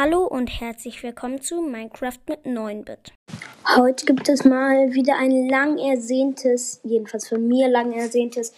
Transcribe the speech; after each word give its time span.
Hallo 0.00 0.26
und 0.26 0.46
herzlich 0.60 1.02
willkommen 1.02 1.40
zu 1.42 1.60
Minecraft 1.60 2.20
mit 2.28 2.44
9-Bit. 2.44 3.12
Heute 3.74 4.06
gibt 4.06 4.28
es 4.28 4.44
mal 4.44 4.94
wieder 4.94 5.16
ein 5.18 5.48
lang 5.48 5.76
ersehntes, 5.76 6.80
jedenfalls 6.84 7.28
von 7.28 7.48
mir 7.48 7.66
lang 7.66 7.92
ersehntes 7.92 8.54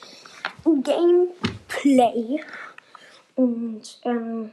Gameplay. 0.64 2.45
Und 3.37 4.00
ähm, 4.04 4.50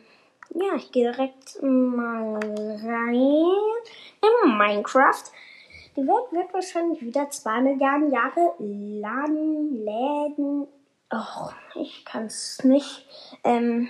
ja, 0.55 0.78
ich 0.78 0.89
gehe 0.94 1.12
direkt 1.12 1.62
mal 1.62 2.40
rein 2.42 3.51
in 4.22 4.58
Minecraft. 4.58 5.26
Die 5.97 6.08
Welt 6.08 6.31
wird 6.31 6.54
wahrscheinlich 6.54 7.01
wieder 7.01 7.29
2 7.29 7.62
Milliarden 7.63 8.13
Jahre 8.13 8.54
laden, 8.60 9.83
läden. 9.83 10.67
Oh, 11.12 11.49
ich 11.76 12.06
kann 12.06 12.28
es 12.28 12.63
nicht. 12.63 13.06
Ähm, 13.44 13.90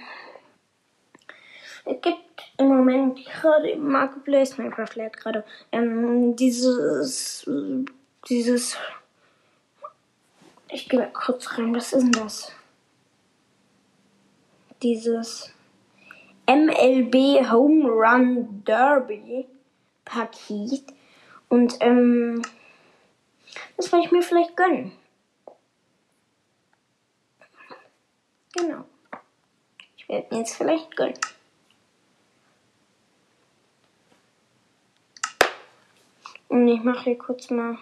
es 1.87 2.01
gibt 2.01 2.17
im 2.57 2.67
Moment 2.67 3.25
gerade 3.25 3.69
im 3.69 3.89
Marketplace, 3.89 4.57
Minecraft 4.57 4.95
lädt 4.95 5.17
gerade, 5.17 5.43
ähm, 5.71 6.35
dieses, 6.35 7.49
dieses, 8.29 8.77
ich 10.69 10.89
gehe 10.89 11.09
kurz 11.13 11.57
rein, 11.57 11.73
was 11.73 11.93
ist 11.93 12.03
denn 12.03 12.11
das? 12.11 12.51
Dieses 14.83 15.53
MLB 16.47 17.49
Home 17.51 17.89
Run 17.89 18.63
Derby 18.63 19.47
Paket 20.05 20.83
und 21.49 21.77
ähm, 21.79 22.41
das 23.75 23.91
werde 23.91 24.05
ich 24.05 24.11
mir 24.11 24.21
vielleicht 24.21 24.55
gönnen. 24.55 24.91
Genau. 28.53 28.85
Ich 29.97 30.07
werde 30.09 30.27
mir 30.31 30.39
jetzt 30.39 30.55
vielleicht 30.55 30.95
gönnen. 30.95 31.19
Und 36.67 36.73
ich 36.73 36.83
mache 36.83 37.03
hier 37.05 37.17
kurz 37.17 37.49
mal 37.49 37.77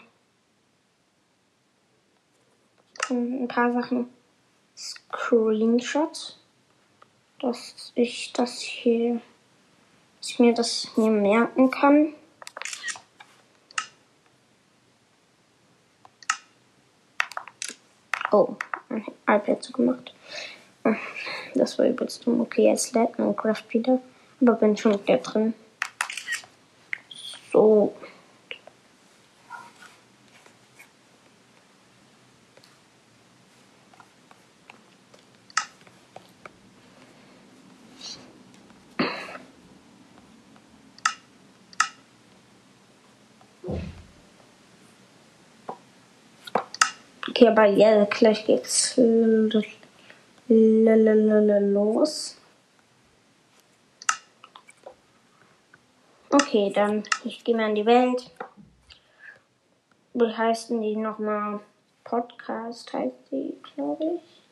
ein 3.09 3.47
paar 3.47 3.73
Sachen 3.73 4.11
Screenshots, 4.77 6.37
dass 7.39 7.91
ich 7.95 8.31
das 8.33 8.61
hier, 8.61 9.21
dass 10.19 10.29
ich 10.29 10.37
mir 10.37 10.53
das 10.53 10.91
hier 10.93 11.09
merken 11.09 11.71
kann. 11.71 12.13
Oh, 18.31 18.55
ein 18.89 19.03
iPad 19.25 19.63
zugemacht. 19.63 20.13
Das 21.55 21.79
war 21.79 21.87
übelst 21.87 22.27
dumm. 22.27 22.39
Okay, 22.39 22.67
jetzt 22.67 22.93
lädt 22.93 23.17
Minecraft 23.17 23.63
wieder. 23.69 23.99
Aber 24.41 24.53
bin 24.53 24.77
schon 24.77 25.01
wieder 25.01 25.17
drin. 25.17 25.55
So. 27.51 27.95
Okay, 47.35 47.49
aber 47.49 47.65
ja, 47.65 48.05
gleich 48.05 48.45
geht's 48.45 48.93
los. 50.47 52.37
Okay, 56.29 56.71
dann 56.73 57.03
ich 57.25 57.43
gehe 57.43 57.57
mal 57.57 57.67
in 57.67 57.75
die 57.75 57.85
Welt. 57.85 58.31
Wie 60.13 60.33
heißen 60.33 60.81
die 60.81 60.95
nochmal? 60.95 61.59
Podcast 62.05 62.93
heißt 62.93 63.29
die, 63.29 63.57
glaube 63.75 64.05
ich. 64.05 64.44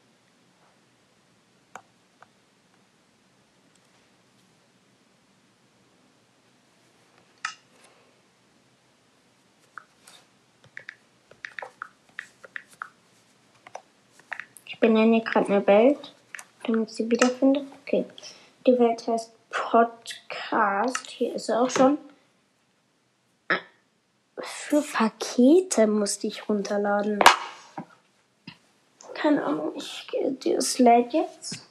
Benenne 14.83 15.21
gerade 15.21 15.47
eine 15.47 15.66
Welt, 15.66 16.13
damit 16.63 16.89
ich 16.89 16.95
sie 16.97 17.09
wiederfinde. 17.09 17.66
Okay. 17.81 18.05
Die 18.67 18.77
Welt 18.77 19.07
heißt 19.07 19.31
Podcast. 19.49 21.09
Hier 21.09 21.35
ist 21.35 21.45
sie 21.45 21.57
auch 21.57 21.69
schon. 21.69 21.97
Für 24.38 24.81
Pakete 24.81 25.88
musste 25.88 26.27
ich 26.27 26.49
runterladen. 26.49 27.19
Keine 29.13 29.45
Ahnung, 29.45 29.71
ich 29.77 30.05
gehe 30.11 30.33
dieses 30.33 30.79
lädt 30.79 31.13
jetzt. 31.13 31.65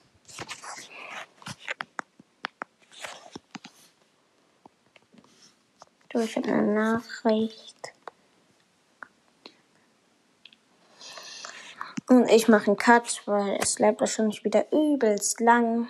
Durch 6.08 6.34
eine 6.38 6.62
Nachricht. 6.62 7.71
Und 12.12 12.30
ich 12.30 12.46
mache 12.46 12.66
einen 12.66 12.76
Cut, 12.76 13.22
weil 13.24 13.58
es 13.62 13.76
bleibt 13.76 14.00
wahrscheinlich 14.00 14.44
wieder 14.44 14.66
übelst 14.70 15.40
lang. 15.40 15.88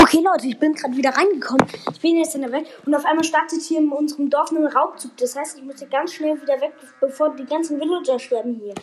Okay, 0.00 0.22
Leute, 0.24 0.46
ich 0.46 0.60
bin 0.60 0.74
gerade 0.74 0.96
wieder 0.96 1.10
reingekommen. 1.10 1.66
Ich 1.92 2.00
bin 2.00 2.18
jetzt 2.18 2.36
in 2.36 2.42
der 2.42 2.52
Welt 2.52 2.68
und 2.86 2.94
auf 2.94 3.04
einmal 3.04 3.24
startet 3.24 3.62
hier 3.62 3.80
in 3.80 3.90
unserem 3.90 4.30
Dorf 4.30 4.52
ein 4.52 4.64
Raubzug. 4.64 5.16
Das 5.16 5.34
heißt, 5.34 5.58
ich 5.58 5.64
muss 5.64 5.80
hier 5.80 5.88
ganz 5.88 6.12
schnell 6.12 6.40
wieder 6.40 6.60
weg, 6.60 6.72
bevor 7.00 7.34
die 7.34 7.44
ganzen 7.44 7.80
Villager 7.80 8.20
sterben 8.20 8.60
hier. 8.62 8.74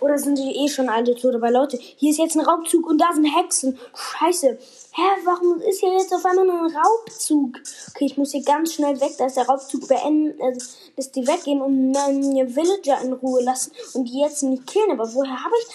Oder 0.00 0.18
sind 0.18 0.38
die 0.38 0.64
eh 0.64 0.68
schon 0.68 0.88
alle 0.88 1.14
tot? 1.16 1.34
Aber 1.34 1.50
Leute, 1.50 1.76
hier 1.76 2.10
ist 2.10 2.18
jetzt 2.18 2.36
ein 2.36 2.44
Raubzug 2.44 2.86
und 2.86 2.98
da 2.98 3.12
sind 3.12 3.24
Hexen. 3.24 3.78
Scheiße. 3.94 4.58
Hä, 4.92 5.02
warum 5.24 5.60
ist 5.60 5.80
hier 5.80 5.92
jetzt 5.92 6.12
auf 6.14 6.24
einmal 6.24 6.48
ein 6.48 6.76
Raubzug? 6.76 7.56
Okay, 7.90 8.06
ich 8.06 8.16
muss 8.16 8.32
hier 8.32 8.42
ganz 8.42 8.74
schnell 8.74 9.00
weg, 9.00 9.16
dass 9.18 9.34
der 9.34 9.46
Raubzug 9.46 9.88
beenden, 9.88 10.40
also, 10.40 10.66
dass 10.96 11.10
die 11.10 11.26
weggehen 11.26 11.60
und 11.60 11.92
meine 11.92 12.54
Villager 12.54 13.00
in 13.02 13.12
Ruhe 13.12 13.42
lassen 13.42 13.72
und 13.94 14.04
die 14.04 14.20
jetzt 14.20 14.42
nicht 14.42 14.66
killen. 14.66 14.92
Aber 14.92 15.12
woher 15.14 15.44
habe 15.44 15.54
ich... 15.60 15.68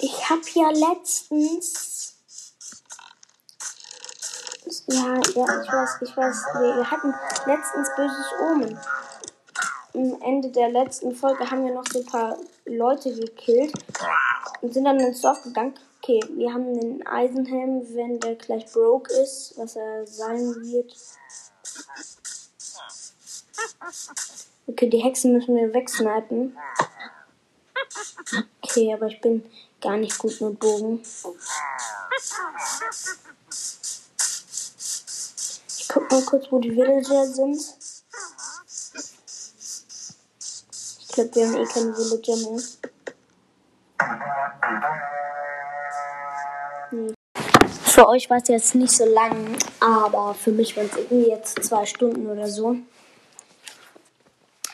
Ich 0.00 0.30
habe 0.30 0.42
ja 0.54 0.70
letztens... 0.70 2.14
Ja, 4.86 5.14
ja, 5.14 5.20
ich 5.22 5.36
weiß, 5.36 5.90
ich 6.02 6.16
weiß. 6.16 6.36
Wir 6.60 6.90
hatten 6.90 7.14
letztens 7.46 7.88
böses 7.96 8.26
Omen 8.40 8.78
am 9.94 10.20
Ende 10.22 10.50
der 10.50 10.70
letzten 10.70 11.14
Folge 11.14 11.50
haben 11.50 11.64
wir 11.64 11.74
noch 11.74 11.86
so 11.90 12.00
ein 12.00 12.06
paar 12.06 12.36
Leute 12.64 13.14
gekillt 13.14 13.72
und 14.60 14.74
sind 14.74 14.84
dann 14.84 15.00
ins 15.00 15.20
Dorf 15.20 15.42
gegangen. 15.42 15.74
Okay, 16.02 16.20
wir 16.30 16.52
haben 16.52 16.78
den 16.78 17.06
Eisenhelm, 17.06 17.82
wenn 17.94 18.20
der 18.20 18.36
gleich 18.36 18.66
broke 18.72 19.12
ist, 19.12 19.54
was 19.56 19.76
er 19.76 20.06
sein 20.06 20.54
wird. 20.62 20.94
Okay, 24.66 24.88
die 24.88 24.98
Hexen 24.98 25.32
müssen 25.32 25.56
wir 25.56 25.72
wegsnipen. 25.72 26.56
Okay, 28.62 28.92
aber 28.92 29.06
ich 29.06 29.20
bin 29.20 29.44
gar 29.80 29.96
nicht 29.96 30.18
gut 30.18 30.40
mit 30.40 30.58
Bogen. 30.58 31.02
Ich 35.78 35.88
guck 35.88 36.10
mal 36.10 36.22
kurz, 36.22 36.46
wo 36.50 36.58
die 36.58 36.70
Villager 36.70 37.26
sind. 37.26 37.77
Ich 41.18 41.24
haben 41.24 41.56
eh 41.56 41.64
keine 41.64 41.96
Villager 41.96 42.36
mehr. 42.36 42.60
Nee. 46.92 47.14
Für 47.82 48.06
euch 48.06 48.30
war 48.30 48.36
es 48.36 48.46
jetzt 48.46 48.76
nicht 48.76 48.92
so 48.92 49.04
lang, 49.04 49.58
aber 49.80 50.32
für 50.34 50.52
mich 50.52 50.76
waren 50.76 50.86
es 50.86 50.96
irgendwie 50.96 51.28
jetzt 51.28 51.64
zwei 51.64 51.84
Stunden 51.84 52.28
oder 52.28 52.46
so. 52.46 52.76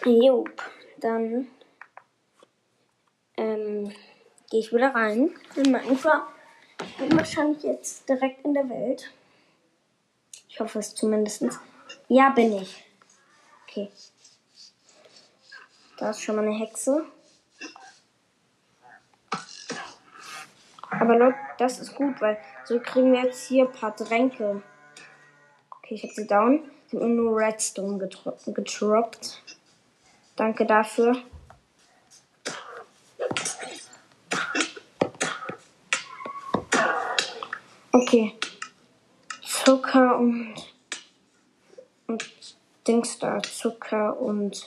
Jupp, 0.05 0.63
dann 1.01 1.49
ähm, 3.39 3.91
gehe 4.51 4.61
ich 4.61 4.71
wieder 4.71 4.95
rein 4.95 5.35
in 5.57 5.73
Minecraft. 5.73 6.27
Ich 6.83 6.97
bin 6.99 7.17
wahrscheinlich 7.17 7.63
jetzt 7.63 8.07
direkt 8.07 8.45
in 8.45 8.53
der 8.53 8.69
Welt. 8.69 9.11
Ich 10.51 10.61
hoffe 10.61 10.81
es 10.81 10.95
zumindest. 10.95 11.43
Ja, 12.09 12.29
bin 12.29 12.59
ich. 12.59 12.85
Okay. 13.67 13.91
Da 15.97 16.11
ist 16.11 16.23
schon 16.23 16.37
mal 16.37 16.47
eine 16.47 16.57
Hexe. 16.57 17.07
Aber 20.91 21.17
Leute, 21.17 21.37
das 21.59 21.79
ist 21.79 21.95
gut, 21.95 22.21
weil 22.21 22.39
so 22.65 22.81
kriegen 22.81 23.13
wir 23.13 23.25
jetzt 23.25 23.47
hier 23.47 23.67
ein 23.67 23.73
paar 23.73 23.95
Tränke. 23.95 24.63
Okay, 25.71 25.95
ich 25.95 26.03
habe 26.03 26.15
sie 26.15 26.27
down. 26.27 26.71
Ich 26.89 26.95
habe 26.95 27.09
nur 27.09 27.37
Redstone 27.37 27.99
getro 27.99 28.37
getroppt. 28.47 29.43
Danke 30.37 30.67
dafür. 30.67 31.17
Okay. 37.93 38.35
Zucker 39.43 40.19
und, 40.19 40.55
und 42.07 42.25
Dings 42.87 43.19
da. 43.19 43.43
Zucker 43.43 44.19
und 44.21 44.65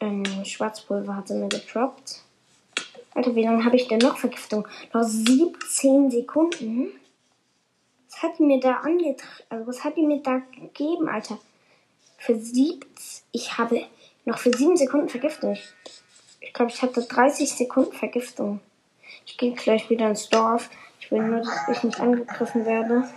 ähm, 0.00 0.24
Schwarzpulver 0.44 1.16
hat 1.16 1.28
sie 1.28 1.34
mir 1.34 1.48
gedroppt. 1.48 2.22
Alter, 3.14 3.34
wie 3.34 3.44
lange 3.44 3.64
habe 3.64 3.76
ich 3.76 3.88
denn 3.88 3.98
noch 3.98 4.16
Vergiftung? 4.18 4.66
Noch 4.92 5.02
17 5.02 6.10
Sekunden. 6.10 6.88
Was 8.10 8.22
hat 8.22 8.38
die 8.38 8.44
mir 8.44 8.60
da 8.60 8.74
angetragen? 8.74 9.44
Also, 9.48 9.66
was 9.66 9.84
hat 9.84 9.96
die 9.96 10.02
mir 10.02 10.22
da 10.22 10.40
gegeben, 10.52 11.08
Alter? 11.08 11.38
Für 12.16 12.38
7. 12.38 12.80
Ich 13.32 13.58
habe 13.58 13.86
noch 14.24 14.38
für 14.38 14.56
7 14.56 14.76
Sekunden 14.76 15.08
Vergiftung. 15.08 15.56
Ich, 16.40 16.52
glaube, 16.52 16.70
ich 16.70 16.80
hatte 16.80 17.02
30 17.02 17.52
Sekunden 17.52 17.92
Vergiftung. 17.92 18.60
Ich 19.26 19.36
gehe 19.36 19.52
gleich 19.52 19.90
wieder 19.90 20.08
ins 20.08 20.28
Dorf. 20.28 20.70
Ich 21.00 21.10
will 21.10 21.22
nur, 21.22 21.40
dass 21.40 21.76
ich 21.76 21.82
nicht 21.82 22.00
angegriffen 22.00 22.64
werde. 22.66 23.08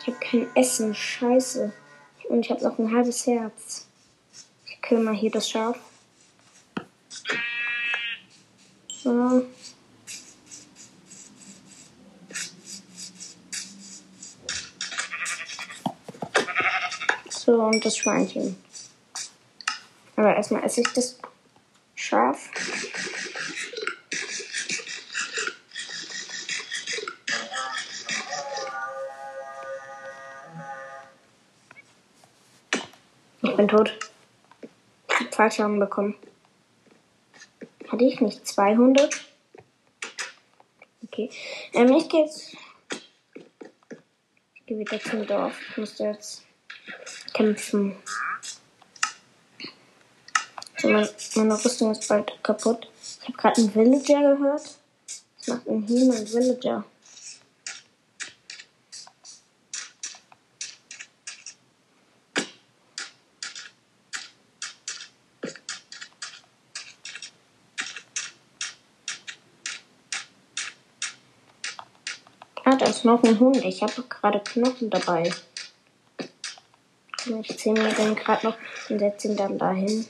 Ich 0.00 0.06
habe 0.06 0.18
kein 0.18 0.46
Essen. 0.54 0.94
Scheiße. 0.94 1.72
Und 2.28 2.40
ich 2.40 2.50
habe 2.50 2.62
noch 2.62 2.78
ein 2.78 2.94
halbes 2.94 3.26
Herz. 3.26 3.86
Ich 4.66 4.80
kill 4.82 4.98
mal 4.98 5.14
hier 5.14 5.30
das 5.30 5.48
Schaf. 5.48 5.78
So. 9.02 9.46
So, 17.30 17.62
und 17.62 17.82
das 17.82 17.96
Schweinchen. 17.96 18.56
Aber 20.16 20.36
erstmal 20.36 20.64
esse 20.64 20.82
ich 20.82 20.88
das 20.92 21.18
Schaf. 21.94 22.50
Ich 33.40 33.56
bin 33.56 33.66
tot. 33.66 33.98
Ich 35.08 35.20
hab 35.20 35.34
Fallschaden 35.34 35.80
bekommen. 35.80 36.14
Ich 38.00 38.18
nicht 38.22 38.46
200? 38.46 39.10
Okay. 41.04 41.28
Ähm, 41.74 41.92
ich 41.92 42.08
gehe 42.08 42.24
jetzt. 42.24 42.56
Ich 44.54 44.64
gehe 44.64 44.78
wieder 44.78 44.98
zum 44.98 45.26
Dorf. 45.26 45.54
Ich 45.68 45.76
muss 45.76 45.98
jetzt 45.98 46.42
kämpfen. 47.34 47.96
So, 50.78 50.88
mein, 50.88 51.06
meine 51.34 51.62
Rüstung 51.62 51.90
ist 51.90 52.08
bald 52.08 52.42
kaputt. 52.42 52.90
Ich 53.20 53.28
habe 53.28 53.36
gerade 53.36 53.60
einen 53.60 53.74
Villager 53.74 54.34
gehört. 54.34 54.62
Was 55.36 55.46
macht 55.48 55.68
ein 55.68 55.86
hier 55.86 56.14
ein 56.14 56.26
Villager? 56.26 56.84
Ah, 73.00 73.02
da 73.02 73.14
ist 73.14 73.22
noch 73.22 73.22
ein 73.22 73.40
Hund. 73.40 73.64
Ich 73.64 73.82
habe 73.82 74.02
gerade 74.08 74.40
Knochen 74.40 74.90
dabei. 74.90 75.32
Ich 77.42 77.58
ziehe 77.58 77.74
mir 77.74 77.92
den 77.92 78.14
gerade 78.14 78.46
noch 78.46 78.56
und 78.88 78.98
setze 78.98 79.28
ihn 79.28 79.36
dann 79.36 79.58
dahin. 79.58 80.06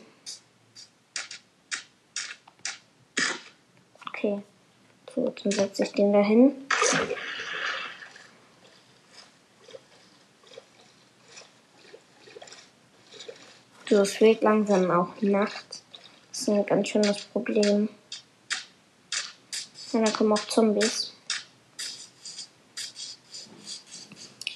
Okay. 4.09 4.43
So, 5.15 5.29
dann 5.43 5.53
setze 5.53 5.83
ich 5.85 5.93
den 5.93 6.13
dahin. 6.13 6.53
So, 13.89 14.03
es 14.03 14.21
wird 14.21 14.43
langsam 14.43 14.91
auch 14.91 15.21
Nacht. 15.21 15.83
Das 16.31 16.43
ist 16.43 16.49
ein 16.49 16.67
ganz 16.67 16.89
schönes 16.89 17.25
Problem. 17.25 17.89
Ja, 19.93 20.05
da 20.05 20.11
kommen 20.13 20.33
auch 20.33 20.47
Zombies. 20.47 21.13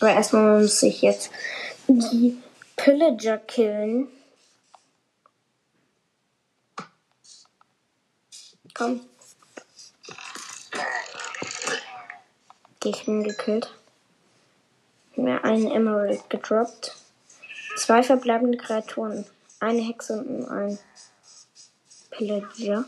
Aber 0.05 0.13
erstmal 0.13 0.61
muss 0.61 0.83
ich 0.83 1.01
jetzt 1.01 1.31
die 1.89 2.37
Pillager 2.77 3.39
killen. 3.39 4.07
Komm. 8.75 9.01
Ich 12.85 13.07
bin 13.07 13.25
gekillt. 13.25 13.73
Mir 15.17 15.43
einen 15.43 15.71
Emerald 15.71 16.29
gedroppt. 16.29 16.95
Zwei 17.79 18.03
verbleibende 18.03 18.59
Kreaturen. 18.59 19.25
Eine 19.59 19.81
Hexe 19.81 20.19
und 20.19 20.47
ein 20.51 20.79
Pillager. 22.11 22.85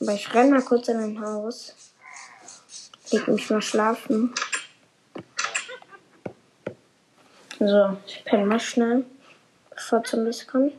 Aber 0.00 0.12
ich 0.12 0.34
renne 0.34 0.50
mal 0.50 0.62
kurz 0.62 0.88
in 0.88 0.98
ein 0.98 1.18
Haus. 1.18 1.74
Leg 3.10 3.26
mich 3.28 3.48
mal 3.48 3.62
schlafen. 3.62 4.34
So, 7.58 7.96
ich 8.06 8.22
penne 8.22 8.44
mal 8.44 8.60
schnell, 8.60 9.06
bevor 9.70 10.04
Zombies 10.04 10.46
kommen. 10.46 10.72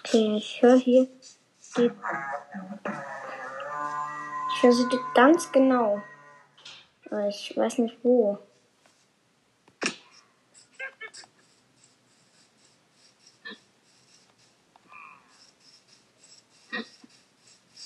Okay, 0.00 0.36
ich 0.36 0.60
höre 0.60 0.78
hier 0.78 1.06
die. 1.76 1.90
Ich 4.50 4.62
höre 4.62 4.72
sie 4.72 4.88
ganz 5.14 5.52
genau. 5.52 6.02
Aber 7.08 7.28
ich 7.28 7.56
weiß 7.56 7.78
nicht 7.78 7.96
wo. 8.02 8.36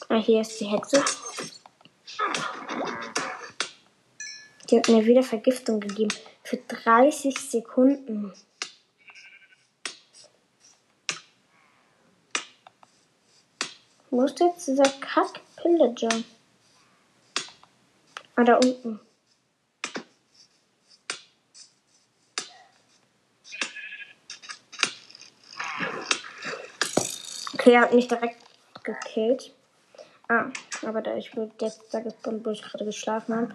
Ah, 0.09 0.17
hier 0.17 0.41
ist 0.41 0.59
die 0.59 0.65
Hexe. 0.65 1.05
Die 4.69 4.79
hat 4.79 4.89
mir 4.89 5.05
wieder 5.07 5.23
Vergiftung 5.23 5.79
gegeben. 5.81 6.13
Für 6.43 6.57
30 6.57 7.39
Sekunden. 7.39 8.33
Wo 14.11 14.25
ist 14.25 14.41
jetzt 14.41 14.67
dieser 14.67 14.91
Kack-Pillager? 15.01 16.09
Ah, 18.35 18.45
da 18.45 18.57
unten. 18.57 19.01
Okay, 27.55 27.73
er 27.73 27.81
hat 27.83 27.95
mich 27.95 28.09
direkt 28.09 28.37
gekillt. 28.85 29.53
Ah, 30.29 30.47
aber 30.85 31.03
da 31.03 31.17
ich 31.17 31.33
jetzt 31.61 31.83
da 31.93 32.01
gespawnt, 32.01 32.45
wo 32.45 32.51
ich 32.51 32.63
gerade 32.63 32.85
geschlafen 32.85 33.35
habe. 33.35 33.55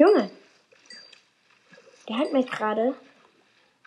Junge! 0.00 0.30
Der 2.08 2.16
hat 2.16 2.32
mir 2.32 2.42
gerade. 2.42 2.94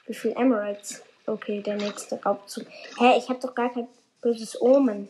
Wie 0.06 0.14
viel 0.14 0.34
Emeralds? 0.34 1.02
Okay, 1.26 1.64
der 1.64 1.76
nächste 1.76 2.22
Raubzug. 2.22 2.68
Hä, 3.00 3.18
ich 3.18 3.30
hab 3.30 3.42
doch 3.42 3.56
gar 3.56 3.74
kein 3.74 3.88
böses 4.22 4.62
Omen. 4.62 5.10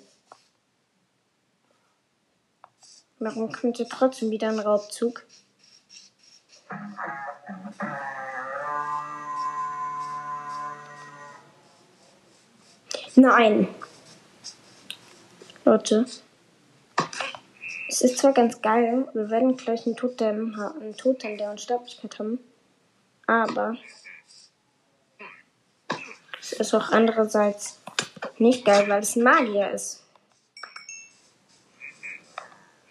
Warum 3.20 3.52
kommt 3.52 3.76
hier 3.76 3.90
trotzdem 3.90 4.32
wieder 4.32 4.48
ein 4.48 4.60
Raubzug? 4.62 5.26
Nein. 13.16 13.68
Leute. 15.66 16.06
Es 17.94 18.02
ist 18.02 18.18
zwar 18.18 18.34
ganz 18.34 18.60
geil, 18.60 19.08
wir 19.14 19.30
werden 19.30 19.56
gleich 19.56 19.86
einen 19.86 19.96
Totem, 19.96 20.60
einen 20.82 20.98
Totem 20.98 21.38
der 21.38 21.52
Unsterblichkeit 21.52 22.18
haben, 22.18 22.40
aber 23.28 23.78
es 26.42 26.54
ist 26.54 26.74
auch 26.74 26.90
andererseits 26.90 27.78
nicht 28.40 28.66
geil, 28.66 28.90
weil 28.90 29.04
es 29.04 29.16
ein 29.16 29.22
Magier 29.22 29.70
ist. 29.70 30.02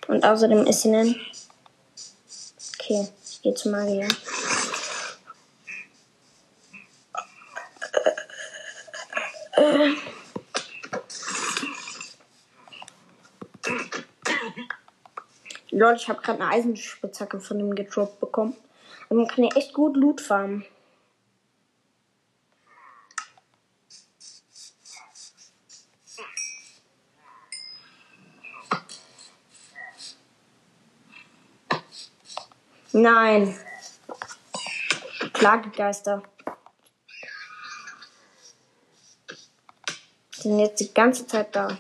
Und 0.07 0.25
außerdem 0.25 0.69
ist 0.69 0.83
sie 0.83 0.95
ein... 0.95 1.17
Okay, 2.79 3.09
ich 3.25 3.43
gehe 3.43 3.55
zu 3.55 3.71
Magier. 3.71 4.07
Leute, 15.83 15.97
ich 16.01 16.09
habe 16.09 16.23
gerade 16.23 16.41
eine 16.41 16.53
Eisenspitzhacke 16.53 17.41
von 17.41 17.59
dem 17.59 17.75
gedroppt 17.75 18.21
bekommen. 18.21 18.57
Und 19.09 19.17
man 19.17 19.27
kann 19.27 19.43
ja 19.43 19.51
echt 19.57 19.75
gut 19.75 19.97
Loot 19.97 20.21
farmen. 20.21 20.65
Nein. 32.93 33.59
Klagegeister. 35.33 36.23
Die 40.37 40.43
sind 40.43 40.61
jetzt 40.61 40.79
die 40.79 40.95
ganze 40.95 41.27
Zeit 41.27 41.57
da. 41.57 41.77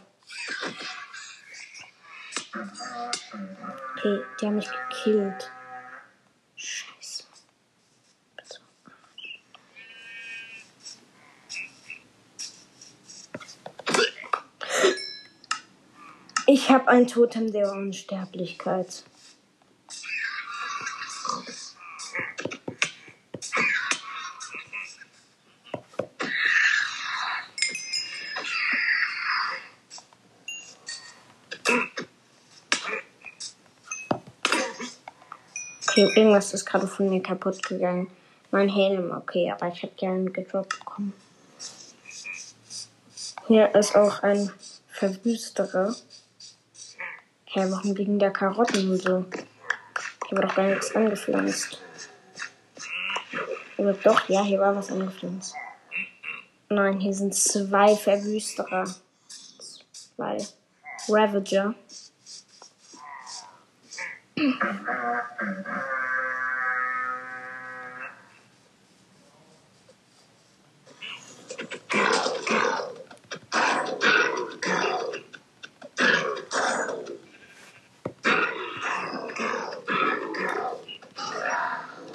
Okay, 4.04 4.20
die 4.40 4.46
haben 4.46 4.56
mich 4.56 4.68
gekillt. 4.90 5.52
Scheiße. 6.56 7.22
Ich 16.48 16.68
habe 16.68 16.88
ein 16.88 17.06
Totem 17.06 17.52
der 17.52 17.70
Unsterblichkeit. 17.70 19.04
Okay, 35.92 36.10
irgendwas 36.16 36.54
ist 36.54 36.64
gerade 36.64 36.86
von 36.86 37.10
mir 37.10 37.22
kaputt 37.22 37.62
gegangen. 37.64 38.10
Mein 38.50 38.70
Helm, 38.70 39.10
okay, 39.10 39.50
aber 39.50 39.68
ich 39.68 39.82
habe 39.82 39.92
gerne 39.94 40.30
gedroppt 40.30 40.78
bekommen. 40.78 41.12
Hier 43.46 43.74
ist 43.74 43.94
auch 43.94 44.22
ein 44.22 44.50
Verwüsterer. 44.88 45.94
Hä, 47.44 47.60
hey, 47.60 47.70
warum 47.70 47.94
liegen 47.94 48.18
da 48.18 48.30
Karotten 48.30 48.90
und 48.90 49.02
so? 49.02 49.26
Hier 50.28 50.38
war 50.38 50.46
doch 50.46 50.54
gar 50.54 50.68
nichts 50.68 50.96
angepflanzt. 50.96 51.78
Oder 53.76 53.92
doch, 53.92 54.26
ja, 54.30 54.42
hier 54.42 54.60
war 54.60 54.74
was 54.74 54.90
angepflanzt. 54.90 55.54
Nein, 56.70 57.00
hier 57.00 57.12
sind 57.12 57.34
zwei 57.34 57.94
Verwüsterer. 57.96 58.86
Zwei 59.92 60.38
Ravager. 61.10 61.74
Okay, 64.42 64.54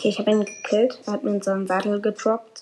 ich 0.01 0.19
habe 0.19 0.31
ihn 0.31 0.43
gekillt. 0.43 0.99
Er 1.05 1.13
hat 1.13 1.23
mir 1.23 1.31
in 1.31 1.41
seinen 1.41 1.65
Sattel 1.65 2.01
gedroppt. 2.01 2.56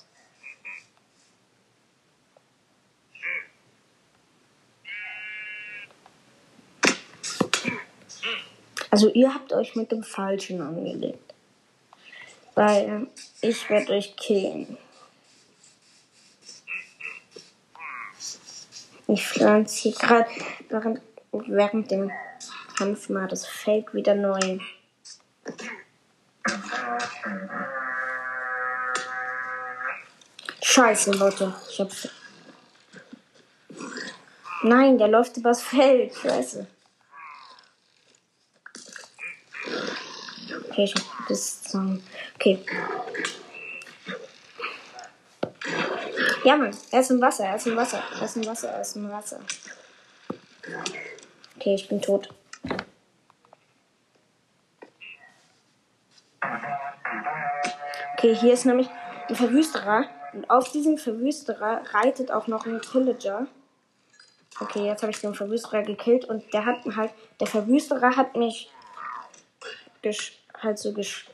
Also 9.05 9.13
ihr 9.13 9.31
habt 9.31 9.53
euch 9.53 9.75
mit 9.75 9.91
dem 9.91 10.01
Falschen 10.01 10.59
angelegt. 10.61 11.35
Weil 12.55 13.05
ich 13.39 13.69
werde 13.69 13.93
euch 13.93 14.15
killen. 14.15 14.79
Ich 19.07 19.27
pflanze 19.27 19.75
hier 19.83 19.91
gerade 19.91 20.27
während, 20.69 21.01
während 21.31 21.91
dem 21.91 22.11
Kampf 22.75 23.09
mal 23.09 23.27
das 23.27 23.45
Feld 23.45 23.93
wieder 23.93 24.15
neu. 24.15 24.57
Scheiße, 30.63 31.11
Leute. 31.11 31.53
Ich 31.69 31.79
hab. 31.79 31.91
Nein, 34.63 34.97
der 34.97 35.09
läuft 35.09 35.37
übers 35.37 35.61
Feld. 35.61 36.15
Scheiße. 36.15 36.65
Okay, 40.75 40.83
ich 40.83 40.93
hab 40.93 41.27
das 41.29 41.63
Song. 41.63 42.03
Okay. 42.35 42.59
Ja, 46.43 46.57
Mann. 46.57 46.75
Er 46.91 46.99
ist 46.99 47.11
im 47.11 47.21
Wasser, 47.21 47.45
er 47.45 47.55
ist 47.55 47.65
im 47.65 47.77
Wasser, 47.77 48.03
er 48.19 48.25
ist 48.25 48.35
im 48.35 48.45
Wasser, 48.45 48.69
er 48.71 48.81
ist 48.81 48.95
im 48.97 49.09
Wasser. 49.09 49.39
Okay, 51.55 51.75
ich 51.75 51.87
bin 51.87 52.01
tot. 52.01 52.27
Okay, 58.17 58.35
hier 58.35 58.51
ist 58.51 58.65
nämlich 58.65 58.89
ein 59.29 59.35
Verwüsterer. 59.35 60.09
Und 60.33 60.49
auf 60.49 60.73
diesem 60.73 60.97
Verwüsterer 60.97 61.83
reitet 61.93 62.31
auch 62.31 62.47
noch 62.47 62.65
ein 62.65 62.81
Pillager. 62.81 63.47
Okay, 64.59 64.85
jetzt 64.87 65.03
habe 65.03 65.11
ich 65.13 65.21
den 65.21 65.35
Verwüsterer 65.35 65.83
gekillt 65.83 66.25
und 66.25 66.53
der 66.53 66.65
hat 66.65 66.79
halt, 66.97 67.13
der 67.39 67.47
Verwüsterer 67.47 68.17
hat 68.17 68.35
mich 68.35 68.69
halt 70.65 70.79
so 70.79 70.91
gesch. 70.91 71.27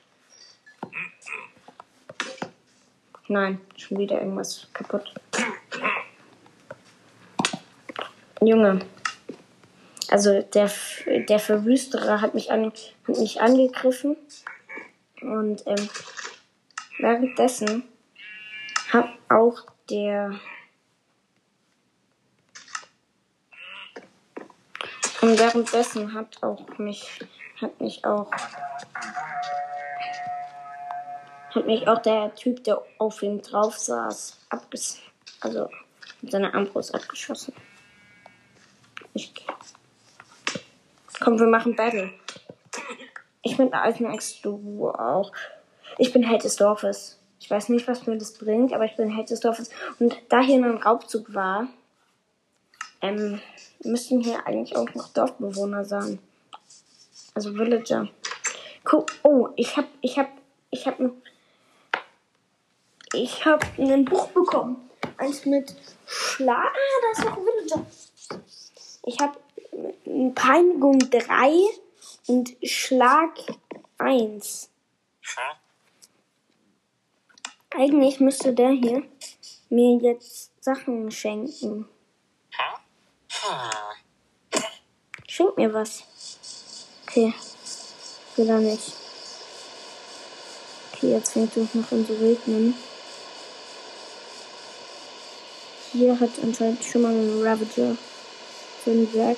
Nein, 3.28 3.62
schon 3.78 3.98
wieder 3.98 4.20
irgendwas 4.20 4.68
kaputt. 4.74 5.14
Junge. 8.42 8.80
Also 10.10 10.42
der, 10.42 10.70
der 11.30 11.40
Verwüsterer 11.40 12.20
hat 12.20 12.34
mich, 12.34 12.52
an, 12.52 12.74
hat 13.08 13.18
mich 13.18 13.40
angegriffen. 13.40 14.18
Und 15.22 15.64
ähm, 15.66 15.90
währenddessen 17.00 17.84
hat 18.92 19.08
auch 19.30 19.64
der 19.90 20.40
und 25.22 25.40
währenddessen 25.40 26.14
hat 26.14 26.42
auch 26.42 26.78
mich 26.80 27.20
hat 27.62 27.80
mich 27.80 28.04
auch 28.06 28.32
hat 31.52 31.66
mich 31.66 31.88
auch 31.88 32.02
der 32.02 32.34
Typ, 32.36 32.64
der 32.64 32.82
auf 32.98 33.22
ihm 33.22 33.42
drauf 33.42 33.78
saß, 33.78 34.38
abges 34.50 35.00
also 35.40 35.70
mit 36.22 36.32
seiner 36.32 36.54
Armbrust 36.54 36.94
abgeschossen. 36.94 37.54
Ich 39.14 39.34
Komm, 41.22 41.40
wir 41.40 41.48
machen 41.48 41.76
Battle. 41.76 42.12
Ich 43.44 43.56
bin 43.56 43.72
alten 43.74 44.06
Ex, 44.06 44.42
du 44.42 44.90
auch. 44.90 45.32
Ich 46.00 46.12
bin 46.12 46.24
Held 46.24 46.44
des 46.44 46.56
Dorfes. 46.56 47.20
Ich 47.40 47.50
weiß 47.50 47.70
nicht, 47.70 47.88
was 47.88 48.08
mir 48.08 48.18
das 48.18 48.34
bringt, 48.34 48.74
aber 48.74 48.86
ich 48.86 48.96
bin 48.96 49.10
Held 49.10 49.30
des 49.30 49.40
Dorfes. 49.40 49.70
Und 50.00 50.18
da 50.30 50.42
hier 50.42 50.58
ein 50.58 50.78
Raubzug 50.78 51.34
war, 51.34 51.68
ähm, 53.02 53.40
müssten 53.84 54.22
hier 54.22 54.48
eigentlich 54.48 54.76
auch 54.76 54.92
noch 54.96 55.10
Dorfbewohner 55.10 55.86
sein. 55.86 56.18
Also 57.36 57.54
Villager. 57.54 58.08
Guck, 58.84 59.12
oh, 59.22 59.50
ich 59.56 59.78
hab, 59.78 59.86
ich 60.02 60.18
hab, 60.18 60.30
ich 60.72 60.88
hab, 60.88 61.00
ich 63.14 63.46
hab 63.46 63.66
ein 63.78 64.06
Buch 64.06 64.28
bekommen. 64.28 64.90
Eins 65.18 65.46
mit 65.46 65.76
Schlag. 66.06 66.74
Ah, 66.74 67.02
da 67.02 67.12
ist 67.12 67.26
noch 67.26 67.38
ein 67.38 67.46
Villager. 67.46 67.86
Ich 69.06 69.20
hab 69.20 69.38
Peinigung 70.36 71.00
3 71.00 71.52
und 72.28 72.56
Schlag 72.64 73.38
1. 73.98 74.70
Eigentlich 77.74 78.20
müsste 78.20 78.54
der 78.54 78.72
hier 78.72 79.04
mir 79.70 79.98
jetzt 79.98 80.52
Sachen 80.62 81.10
schenken. 81.10 81.88
Schenk 85.28 85.58
mir 85.58 85.74
was. 85.74 86.04
Okay. 87.08 87.34
Will 88.36 88.50
er 88.50 88.60
nicht. 88.60 88.94
Okay, 90.94 91.12
jetzt 91.12 91.32
fängt 91.32 91.56
es 91.56 91.74
noch 91.74 91.92
an 91.92 92.06
zu 92.06 92.14
regnen. 92.14 92.76
Hier 95.94 96.18
hat 96.20 96.30
anscheinend 96.42 96.84
schon 96.84 97.02
mal 97.02 97.12
ein 97.14 97.42
Ravager 97.44 97.98
so 98.86 98.92
ein 98.92 99.14
Werk 99.14 99.38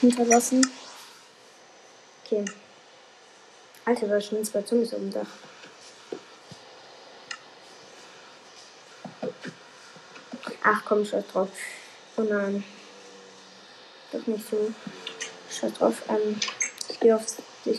hinterlassen. 0.00 0.70
Okay. 2.24 2.44
Alter, 3.84 4.06
da 4.06 4.20
stehen 4.20 4.44
zwei 4.44 4.62
Zombies 4.62 4.94
auf 4.94 5.00
dem 5.00 5.12
Dach. 5.12 5.26
Ach 10.62 10.82
komm, 10.84 11.04
scheiß 11.04 11.24
drauf. 11.32 11.48
Oh 12.16 12.22
nein. 12.22 12.64
Doch 14.12 14.26
nicht 14.26 14.48
so. 14.48 14.72
Scheiß 15.50 15.72
drauf. 15.74 16.02
Ähm, 16.08 16.40
Ich 16.88 17.00
gehe 17.00 17.14
auf, 17.14 17.24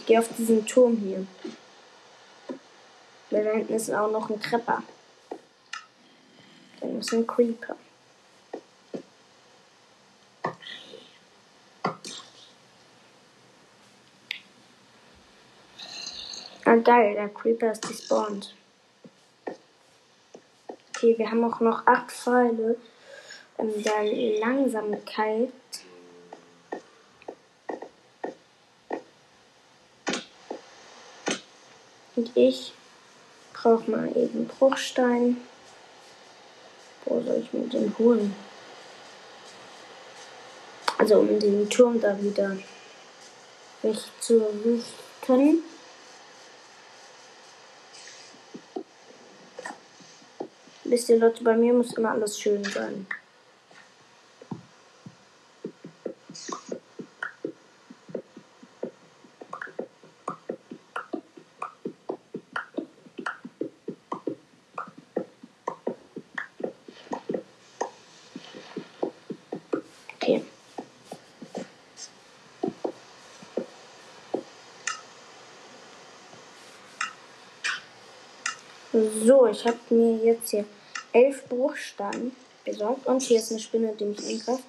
geh 0.05 0.19
auf 0.19 0.29
diesen 0.37 0.65
Turm 0.65 0.97
hier. 0.97 1.25
Da 3.29 3.37
hinten 3.37 3.73
ist 3.73 3.91
auch 3.91 4.11
noch 4.11 4.29
ein 4.29 4.41
Trepper. 4.41 4.83
Dann 6.97 7.01
ist 7.03 7.13
ein 7.13 7.27
Creeper. 7.27 7.75
Ah 16.65 16.75
geil, 16.77 17.13
der 17.13 17.29
Creeper 17.29 17.71
ist 17.71 17.87
despawned. 17.87 18.55
Okay, 20.89 21.15
wir 21.19 21.29
haben 21.29 21.43
auch 21.43 21.59
noch 21.59 21.85
acht 21.85 22.11
Pfeile 22.11 22.77
in 23.59 23.83
der 23.83 24.39
Langsamkeit. 24.39 25.53
Und 32.15 32.35
ich 32.35 32.73
brauche 33.53 33.91
mal 33.91 34.17
eben 34.17 34.47
Bruchstein. 34.47 35.37
Wo 37.07 37.21
soll 37.21 37.41
ich 37.41 37.53
mir 37.53 37.67
den 37.67 37.93
holen? 37.97 38.35
Also 40.97 41.19
um 41.19 41.39
den 41.39 41.69
Turm 41.69 42.01
da 42.01 42.21
wieder 42.21 42.57
wegzurichten. 43.81 45.63
Wisst 50.83 51.09
ihr 51.09 51.19
Leute, 51.19 51.43
bei 51.43 51.55
mir 51.55 51.73
muss 51.73 51.93
immer 51.93 52.11
alles 52.11 52.39
schön 52.39 52.63
sein. 52.63 53.07
So, 78.97 79.45
ich 79.45 79.63
habe 79.65 79.77
mir 79.89 80.17
jetzt 80.23 80.49
hier 80.49 80.65
elf 81.13 81.47
Bruchsteine 81.47 82.31
besorgt. 82.65 83.05
Und 83.05 83.21
hier 83.21 83.37
ist 83.37 83.51
eine 83.51 83.59
Spinne, 83.59 83.93
die 83.93 84.05
mich 84.05 84.19
angreift. 84.19 84.63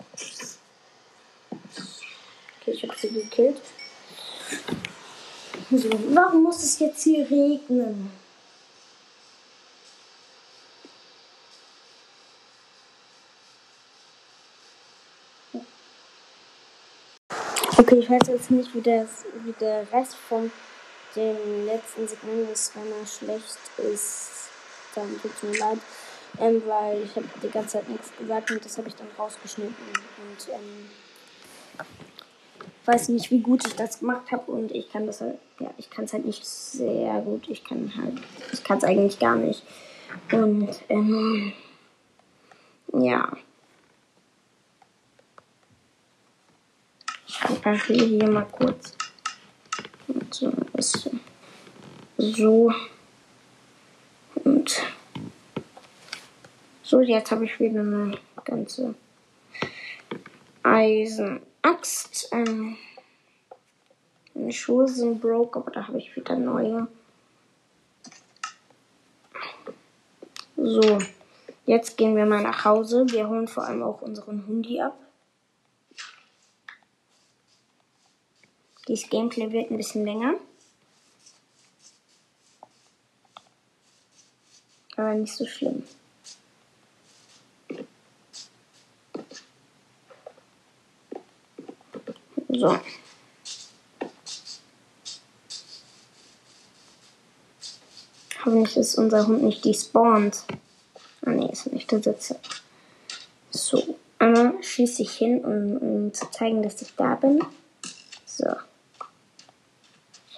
Okay, 2.60 2.72
ich 2.72 2.82
habe 2.82 2.94
sie 2.98 3.08
gekillt. 3.08 3.56
So, 5.70 5.90
warum 6.14 6.42
muss 6.42 6.62
es 6.62 6.78
jetzt 6.78 7.02
hier 7.02 7.30
regnen? 7.30 8.10
Okay, 17.78 18.00
ich 18.00 18.10
weiß 18.10 18.28
jetzt 18.28 18.50
nicht, 18.50 18.74
wie, 18.74 18.82
das, 18.82 19.24
wie 19.44 19.52
der 19.52 19.90
Rest 19.92 20.16
von 20.16 20.50
dem 21.16 21.66
letzten 21.66 22.06
Segment 22.06 22.50
ist, 22.50 22.74
wenn 22.76 22.90
er 22.92 23.06
schlecht 23.06 23.58
ist. 23.78 24.50
Dann 24.94 25.20
tut 25.20 25.30
es 25.34 25.42
mir 25.42 25.58
leid, 25.58 25.78
ähm, 26.40 26.62
weil 26.66 27.02
ich 27.02 27.14
habe 27.16 27.26
die 27.42 27.48
ganze 27.48 27.78
Zeit 27.78 27.88
nichts 27.88 28.10
gesagt 28.16 28.50
und 28.50 28.64
das 28.64 28.78
habe 28.78 28.88
ich 28.88 28.94
dann 28.94 29.08
rausgeschnitten 29.18 29.74
und 29.74 30.48
ähm, 30.48 30.90
weiß 32.88 33.10
nicht, 33.10 33.30
wie 33.30 33.40
gut 33.40 33.66
ich 33.66 33.76
das 33.76 34.00
gemacht 34.00 34.32
habe 34.32 34.50
und 34.50 34.72
ich 34.72 34.90
kann 34.90 35.06
das 35.06 35.20
halt, 35.20 35.38
ja, 35.60 35.70
ich 35.76 35.90
kann 35.90 36.06
es 36.06 36.12
halt 36.14 36.24
nicht 36.24 36.44
sehr 36.46 37.20
gut. 37.20 37.48
Ich 37.48 37.62
kann 37.62 37.92
halt, 37.96 38.14
ich 38.50 38.64
kann 38.64 38.78
es 38.78 38.84
eigentlich 38.84 39.18
gar 39.18 39.36
nicht. 39.36 39.62
Und 40.32 40.70
ähm, 40.88 41.52
ja. 42.94 43.30
Ich 47.26 47.44
repariere 47.44 48.06
hier 48.06 48.30
mal 48.30 48.46
kurz. 48.50 48.96
So, 50.30 50.50
ist 50.78 51.10
so. 52.16 52.72
Und 54.44 54.82
so, 56.82 57.00
jetzt 57.00 57.30
habe 57.30 57.44
ich 57.44 57.58
wieder 57.60 57.80
eine 57.80 58.18
ganze 58.44 58.94
Eisenaxt. 60.62 62.28
Ähm, 62.32 62.76
meine 64.34 64.52
Schuhe 64.52 64.88
sind 64.88 65.20
broke, 65.20 65.58
aber 65.58 65.70
da 65.70 65.86
habe 65.86 65.98
ich 65.98 66.14
wieder 66.16 66.36
neue. 66.36 66.86
So, 70.56 70.98
jetzt 71.66 71.96
gehen 71.96 72.16
wir 72.16 72.26
mal 72.26 72.42
nach 72.42 72.64
Hause. 72.64 73.04
Wir 73.08 73.28
holen 73.28 73.48
vor 73.48 73.64
allem 73.64 73.82
auch 73.82 74.00
unseren 74.00 74.46
Hundi 74.46 74.80
ab. 74.80 74.96
Dieses 78.86 79.10
Gameplay 79.10 79.52
wird 79.52 79.70
ein 79.70 79.76
bisschen 79.76 80.04
länger. 80.04 80.34
Aber 84.98 85.14
nicht 85.14 85.32
so 85.32 85.46
schlimm. 85.46 85.84
So. 92.48 92.80
Hoffentlich 98.44 98.76
ist 98.76 98.96
unser 98.96 99.28
Hund 99.28 99.44
nicht 99.44 99.64
despawned. 99.64 100.42
Ah 101.24 101.30
ne, 101.30 101.52
ist 101.52 101.72
nicht 101.72 101.92
der 101.92 102.02
Sitze. 102.02 102.40
So, 103.50 103.98
einmal 104.18 104.60
schieße 104.60 105.02
ich 105.02 105.12
hin, 105.12 105.44
um, 105.44 105.76
um 105.76 106.12
zu 106.12 106.28
zeigen, 106.32 106.60
dass 106.64 106.82
ich 106.82 106.96
da 106.96 107.14
bin. 107.14 107.40
So. 108.26 108.46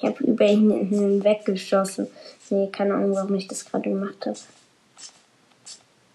Ich 0.00 0.06
habe 0.06 0.24
über 0.24 0.46
ihn 0.46 0.70
hinweggeschossen. 0.88 2.08
Nee, 2.48 2.70
keine 2.72 2.94
Ahnung, 2.94 3.14
warum 3.14 3.34
ich 3.34 3.48
das 3.48 3.66
gerade 3.66 3.90
gemacht 3.90 4.24
habe. 4.24 4.38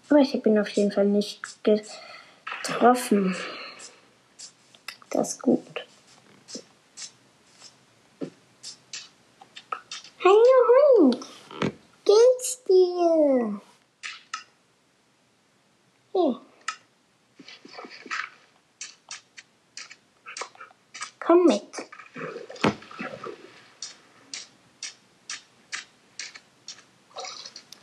Aber 0.08 0.18
ich 0.18 0.34
habe 0.34 0.48
ihn 0.48 0.58
auf 0.58 0.68
jeden 0.70 0.90
Fall 0.90 1.06
nicht 1.06 1.40
getroffen. 1.62 3.36
Das 5.10 5.34
ist 5.34 5.42
gut. 5.42 5.86
Hallo 10.24 10.42
Hund. 10.98 11.24
Geht's 12.04 12.64
dir? 12.64 13.60
Hier. 16.12 16.40
Komm 21.20 21.44
mit. 21.46 21.62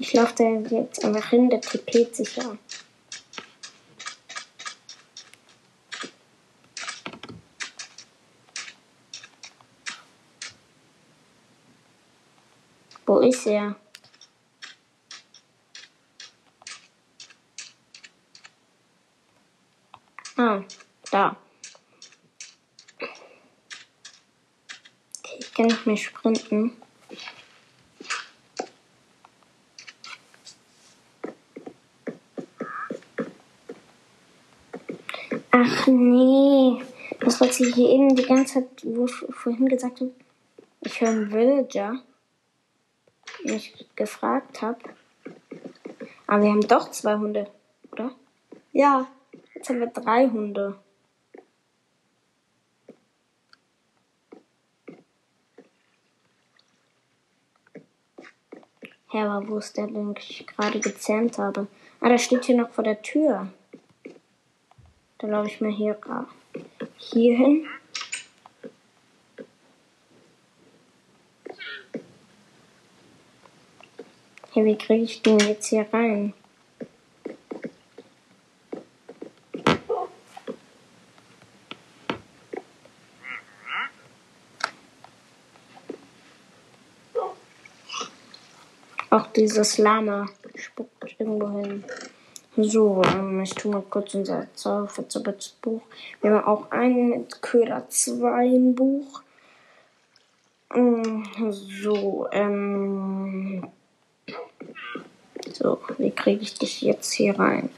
Ich 0.04 0.12
laufe 0.12 0.36
da 0.36 0.44
jetzt 0.76 1.06
einfach 1.06 1.30
hin, 1.30 1.50
der 1.50 1.62
TP 1.62 2.14
sich 2.14 2.36
ja. 2.36 2.58
Wo 13.06 13.20
ist 13.20 13.48
er? 13.48 13.78
Ah, 20.36 20.64
da. 21.12 21.38
Okay, 25.20 25.38
ich 25.40 25.54
kann 25.54 25.68
nicht 25.68 25.88
mehr 25.88 25.96
sprinten. 25.96 26.83
Ach 35.66 35.88
nee. 35.88 36.82
Das, 37.22 37.40
was 37.40 37.60
ich 37.62 37.74
hier 37.74 37.90
eben 37.90 38.16
die 38.16 38.26
ganze 38.26 38.56
Zeit, 38.56 38.70
wo 38.84 39.06
ich 39.06 39.14
vorhin 39.30 39.70
gesagt 39.70 40.02
habe, 40.02 40.12
ich 40.82 41.00
höre 41.00 41.10
einen 41.10 41.32
Villager, 41.32 42.02
mich 43.46 43.86
gefragt 43.96 44.62
habe. 44.62 44.80
Aber 46.28 46.44
wir 46.44 46.50
haben 46.50 46.68
doch 46.68 46.92
zwei 46.92 47.16
Hunde, 47.16 47.50
oder? 47.94 48.12
Ja, 48.74 49.08
jetzt 49.54 49.70
haben 49.70 49.80
wir 49.80 49.88
drei 49.88 50.28
Hunde. 50.28 50.80
Hä, 59.12 59.18
ja, 59.20 59.32
aber 59.32 59.48
wo 59.48 59.60
ist 59.60 59.78
der, 59.78 59.88
den 59.88 60.14
ich 60.18 60.46
gerade 60.46 60.80
gezähmt 60.82 61.38
habe? 61.38 61.68
Ah, 62.02 62.10
der 62.10 62.18
steht 62.18 62.46
hier 62.46 62.58
noch 62.58 62.72
vor 62.72 62.84
der 62.84 63.02
Tür. 63.02 63.48
Dann 65.24 65.32
laufe 65.32 65.48
ich 65.48 65.62
mal 65.62 65.72
hier, 65.72 65.98
hier 66.98 67.38
hin. 67.38 67.66
Hey, 74.52 74.66
wie 74.66 74.78
kriege 74.78 75.06
ich 75.06 75.22
den 75.22 75.40
jetzt 75.40 75.68
hier 75.68 75.88
rein? 75.94 76.34
Auch 89.10 89.28
dieses 89.28 89.78
Lama 89.78 90.26
spuckt 90.56 91.16
irgendwo 91.18 91.62
hin. 91.62 91.86
So, 92.56 93.02
ähm, 93.04 93.42
ich 93.42 93.56
tue 93.56 93.72
mal 93.72 93.82
kurz 93.82 94.14
unser 94.14 94.46
Zauberbuch. 94.54 95.82
Wir 96.22 96.32
haben 96.32 96.46
auch 96.46 96.70
ein 96.70 97.26
Köder 97.42 97.90
2 97.90 98.74
Buch. 98.76 99.24
Mm, 100.72 101.24
so, 101.50 102.28
ähm. 102.32 103.68
So, 105.52 105.80
wie 105.98 106.12
kriege 106.12 106.44
ich 106.44 106.54
dich 106.54 106.84
jetzt 106.84 107.14
hier 107.14 107.40
rein? 107.40 107.70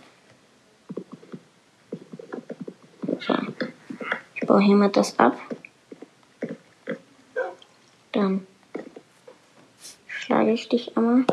So. 3.19 3.33
Ich 4.35 4.45
baue 4.45 4.61
hier 4.61 4.75
mal 4.75 4.89
das 4.89 5.17
ab. 5.17 5.37
Dann 8.11 8.45
schlage 10.07 10.51
ich 10.51 10.67
dich 10.67 10.97
einmal. 10.97 11.25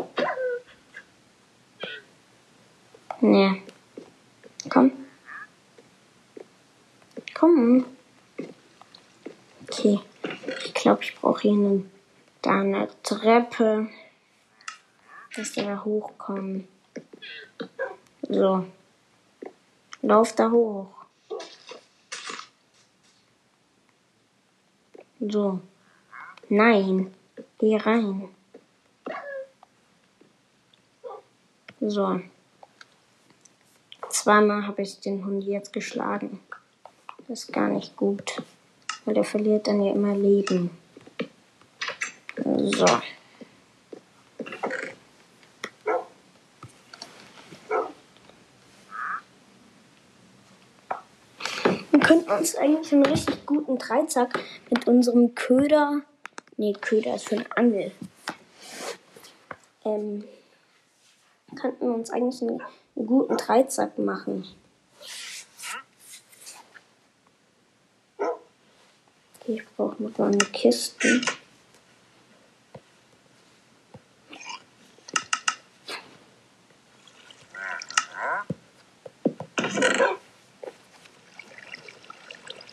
Nee. 3.24 3.62
Komm. 4.68 4.90
Komm. 7.32 7.84
Okay. 9.62 10.00
Ich 10.64 10.74
glaube, 10.74 11.04
ich 11.04 11.14
brauche 11.14 11.42
hier 11.42 11.52
eine, 11.52 11.84
da 12.42 12.50
eine 12.50 12.88
Treppe, 13.04 13.88
dass 15.36 15.54
wir 15.54 15.62
da 15.66 15.84
hochkommen. 15.84 16.66
So. 18.28 18.66
Lauf 20.02 20.34
da 20.34 20.50
hoch. 20.50 20.88
So. 25.20 25.60
Nein. 26.48 27.14
Geh 27.60 27.76
rein. 27.76 28.28
So. 31.78 32.20
Zweimal 34.22 34.68
habe 34.68 34.82
ich 34.82 35.00
den 35.00 35.26
Hund 35.26 35.42
jetzt 35.42 35.72
geschlagen. 35.72 36.38
Das 37.26 37.40
ist 37.40 37.52
gar 37.52 37.66
nicht 37.66 37.96
gut. 37.96 38.40
Weil 39.04 39.14
der 39.14 39.24
verliert 39.24 39.66
dann 39.66 39.82
ja 39.82 39.92
immer 39.92 40.14
Leben. 40.14 40.70
So. 42.36 42.86
Wir 51.90 52.00
könnten 52.00 52.30
uns 52.30 52.54
eigentlich 52.54 52.92
einen 52.92 53.06
richtig 53.06 53.44
guten 53.44 53.76
Dreizack 53.76 54.38
mit 54.70 54.86
unserem 54.86 55.34
Köder. 55.34 56.02
Nee, 56.56 56.74
Köder 56.74 57.16
ist 57.16 57.28
für 57.28 57.38
eine 57.38 57.56
Angel. 57.56 57.90
Ähm, 59.84 60.22
könnten 61.56 61.88
wir 61.88 61.94
uns 61.96 62.10
eigentlich 62.10 62.40
einen 62.40 62.62
einen 63.02 63.08
guten 63.08 63.36
Dreizack 63.36 63.98
machen. 63.98 64.44
Ich 69.44 69.66
brauche 69.76 70.00
noch 70.00 70.16
mal 70.18 70.28
eine 70.28 70.38
Kiste. 70.38 71.20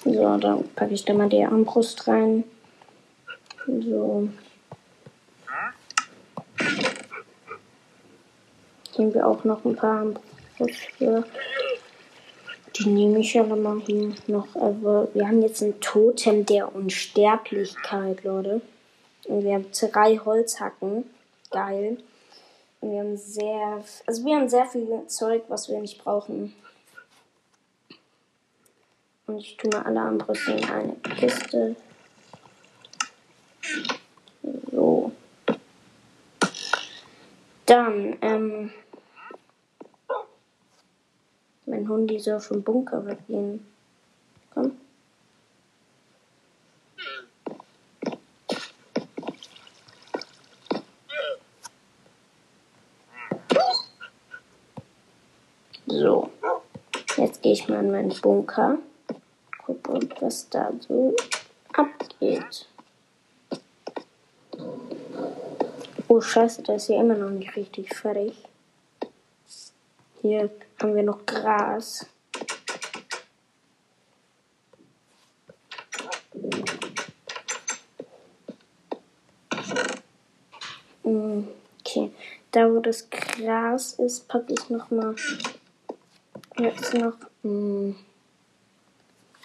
So, 0.03 0.37
dann 0.37 0.69
packe 0.75 0.93
ich 0.93 1.05
da 1.05 1.13
mal 1.13 1.27
die 1.27 1.43
Armbrust 1.43 2.07
rein. 2.07 2.43
So. 3.65 4.29
Hier 8.99 9.13
wir 9.13 9.25
auch 9.25 9.45
noch 9.45 9.63
ein 9.63 9.77
paar 9.77 10.07
Brüste. 10.57 11.23
Die 12.75 12.89
nehme 12.89 13.19
ich 13.19 13.39
aber 13.39 13.55
mal 13.55 13.79
hier 13.79 14.13
noch. 14.27 14.53
Aber 14.57 15.07
wir 15.13 15.25
haben 15.25 15.41
jetzt 15.41 15.61
ein 15.61 15.79
Totem 15.79 16.45
der 16.45 16.75
Unsterblichkeit, 16.75 18.25
Leute. 18.25 18.59
Und 19.23 19.45
wir 19.45 19.53
haben 19.53 19.67
drei 19.71 20.17
Holzhacken. 20.17 21.05
Geil. 21.49 21.99
Und 22.81 22.91
wir 22.91 22.99
haben 22.99 23.15
sehr, 23.15 23.81
also 24.05 24.25
wir 24.25 24.35
haben 24.35 24.49
sehr 24.49 24.65
viel 24.65 24.89
Zeug, 25.07 25.43
was 25.47 25.69
wir 25.69 25.79
nicht 25.79 26.03
brauchen. 26.03 26.53
Und 29.27 29.37
ich 29.37 29.55
tue 29.55 29.71
mal 29.71 29.83
alle 29.83 30.01
Armbrüste 30.01 30.51
in 30.51 30.69
eine 30.69 30.95
Kiste. 30.95 31.77
So. 34.73 35.13
Dann, 37.65 38.17
ähm, 38.21 38.71
mein 41.69 41.87
Hund 41.87 42.11
soll 42.19 42.39
vom 42.39 42.63
Bunker 42.63 43.05
weggehen. 43.05 43.65
Komm. 44.53 44.77
So. 55.85 56.31
Jetzt 57.17 57.41
gehe 57.41 57.53
ich 57.53 57.67
mal 57.67 57.83
in 57.83 57.91
meinen 57.91 58.21
Bunker. 58.21 58.79
Gucke, 59.65 59.99
was 60.21 60.49
da 60.49 60.71
so 60.79 61.15
abgeht. 61.73 62.67
Oh 66.07 66.21
scheiße, 66.21 66.63
da 66.63 66.73
ist 66.73 66.87
hier 66.87 66.99
immer 66.99 67.15
noch 67.15 67.29
nicht 67.29 67.55
richtig 67.55 67.93
fertig. 67.93 68.33
Hier 70.21 70.49
haben 70.81 70.95
wir 70.95 71.03
noch 71.03 71.25
Gras. 71.25 72.05
Okay, 81.03 82.11
da 82.51 82.71
wo 82.71 82.79
das 82.79 83.09
Gras 83.09 83.93
ist, 83.93 84.27
packe 84.27 84.53
ich 84.53 84.69
noch 84.69 84.91
mal 84.91 85.15
jetzt 86.57 86.93
noch. 86.93 87.15
Mh, 87.43 87.95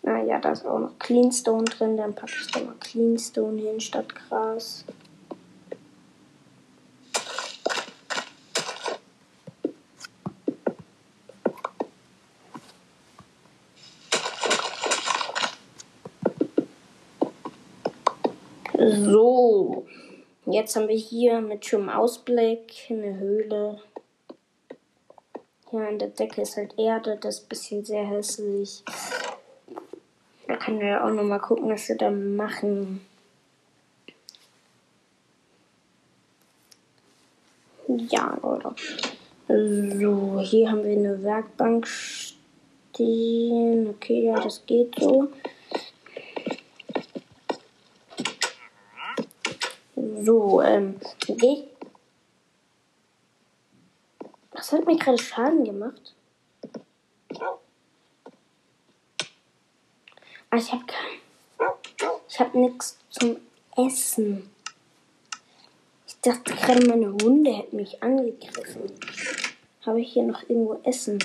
ah 0.04 0.22
ja, 0.22 0.38
da 0.38 0.52
ist 0.52 0.66
auch 0.66 0.78
noch 0.78 0.98
Cleanstone 0.98 1.64
drin, 1.64 1.96
dann 1.96 2.14
packe 2.14 2.34
ich 2.38 2.50
da 2.52 2.60
mal 2.60 2.74
Cleanstone 2.80 3.60
hin 3.60 3.80
statt 3.80 4.14
Gras. 4.14 4.84
So, 18.76 19.86
jetzt 20.54 20.76
haben 20.76 20.88
wir 20.88 20.96
hier 20.96 21.40
mit 21.40 21.66
schönem 21.66 21.88
Ausblick 21.88 22.72
eine 22.88 23.18
Höhle. 23.18 23.80
Hier 25.70 25.88
an 25.88 25.98
der 25.98 26.08
Decke 26.08 26.42
ist 26.42 26.56
halt 26.56 26.78
Erde, 26.78 27.18
das 27.20 27.38
ist 27.38 27.44
ein 27.44 27.48
bisschen 27.48 27.84
sehr 27.84 28.06
hässlich. 28.06 28.84
Da 30.46 30.56
können 30.56 30.80
wir 30.80 31.04
auch 31.04 31.10
nochmal 31.10 31.40
gucken, 31.40 31.70
was 31.70 31.88
wir 31.88 31.96
da 31.96 32.10
machen. 32.10 33.04
Ja, 37.88 38.38
Leute. 38.40 38.74
So, 39.48 40.40
hier 40.40 40.70
haben 40.70 40.84
wir 40.84 40.92
eine 40.92 41.22
Werkbank 41.22 41.86
stehen. 41.86 43.88
Okay, 43.88 44.26
ja, 44.26 44.40
das 44.40 44.64
geht 44.64 44.94
so. 44.98 45.28
So, 50.24 50.62
ähm, 50.62 50.98
geh. 51.26 51.64
Was 54.52 54.72
hat 54.72 54.86
mir 54.86 54.96
gerade 54.96 55.18
Schaden 55.18 55.64
gemacht? 55.64 56.14
Ah, 60.48 60.56
ich 60.56 60.72
hab 60.72 60.86
kein. 60.88 61.68
Ich 62.26 62.40
hab 62.40 62.54
nichts 62.54 62.98
zum 63.10 63.36
Essen. 63.76 64.50
Ich 66.06 66.18
dachte 66.22 66.54
gerade, 66.54 66.86
meine 66.86 67.12
Hunde 67.12 67.52
hätten 67.52 67.76
mich 67.76 68.02
angegriffen. 68.02 68.90
Habe 69.84 70.00
ich 70.00 70.14
hier 70.14 70.22
noch 70.22 70.42
irgendwo 70.48 70.80
Essen? 70.84 71.18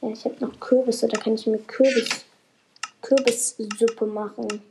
Ja, 0.00 0.08
ich 0.08 0.24
habe 0.24 0.36
noch 0.40 0.58
Kürbisse, 0.58 1.06
da 1.06 1.20
kann 1.20 1.34
ich 1.34 1.46
mir 1.46 1.58
Kürbis, 1.58 2.24
Kürbissuppe 3.02 4.06
machen. 4.06 4.62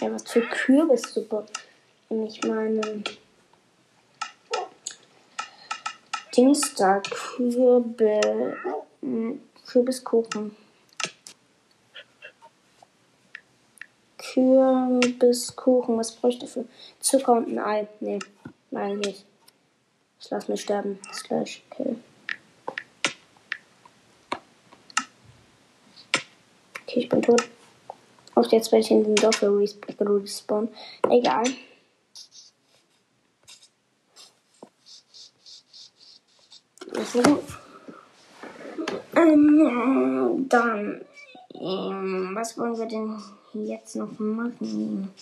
Ja, 0.00 0.12
was 0.12 0.30
für 0.30 0.42
Kürbissuppe. 0.42 1.46
ich 2.08 2.42
meine 2.44 3.02
Dienstag 6.36 7.10
Kürbel, 7.10 8.56
Kürbiskuchen. 9.66 10.54
Kürbiskuchen, 14.18 15.98
was 15.98 16.12
bräuchte 16.12 16.44
ich 16.44 16.52
dafür? 16.52 16.68
Zucker 17.00 17.32
und 17.32 17.48
ein 17.48 17.58
Ei. 17.58 17.88
Nee, 17.98 18.20
nein, 18.70 18.98
nicht. 19.00 19.24
Ich 20.20 20.30
lass 20.30 20.46
mich 20.46 20.60
sterben. 20.60 21.00
Slash 21.12 21.62
kill. 21.70 21.96
Okay, 26.82 27.00
ich 27.00 27.08
bin 27.08 27.22
tot. 27.22 27.48
Und 28.38 28.52
jetzt 28.52 28.70
werde 28.70 28.84
ich 28.84 28.90
in 28.92 29.02
den 29.02 29.16
Dorf 29.16 29.42
respawn. 29.42 30.68
Egal. 31.10 31.42
So. 37.12 37.42
Ähm, 39.16 40.46
dann, 40.48 41.00
ähm, 41.54 42.30
was 42.34 42.56
wollen 42.56 42.78
wir 42.78 42.86
denn 42.86 43.20
jetzt 43.54 43.96
noch 43.96 44.16
machen? 44.20 45.12